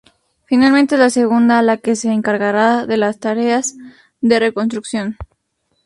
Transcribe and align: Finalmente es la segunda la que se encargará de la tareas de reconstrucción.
Finalmente 0.47 0.95
es 0.95 0.99
la 0.99 1.11
segunda 1.11 1.61
la 1.61 1.77
que 1.77 1.95
se 1.95 2.11
encargará 2.11 2.87
de 2.87 2.97
la 2.97 3.13
tareas 3.13 3.75
de 4.19 4.39
reconstrucción. 4.39 5.15